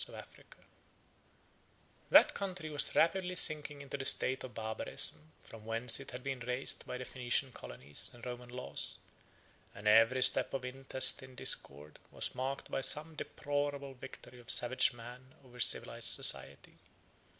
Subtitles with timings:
[2.09, 6.39] ]That country was rapidly sinking into the state of barbarism from whence it had been
[6.39, 8.97] raised by the Phœnician colonies and Roman laws;
[9.75, 15.35] and every step of intestine discord was marked by some deplorable victory of savage man
[15.45, 16.79] over civilized society.